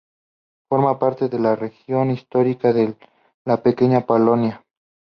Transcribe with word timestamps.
Forma 0.67 0.97
parte 0.97 1.29
de 1.29 1.37
la 1.37 1.55
región 1.55 2.09
histórica 2.09 2.73
de 2.73 2.97
la 3.45 3.61
Pequeña 3.61 4.03
Polonia. 4.07 4.65